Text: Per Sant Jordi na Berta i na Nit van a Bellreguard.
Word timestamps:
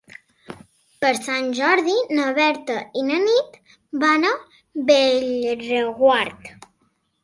Per 1.03 1.11
Sant 1.17 1.51
Jordi 1.59 1.93
na 2.21 2.25
Berta 2.39 2.79
i 3.03 3.05
na 3.11 3.21
Nit 3.29 3.63
van 4.07 4.29
a 4.35 4.35
Bellreguard. 4.93 6.55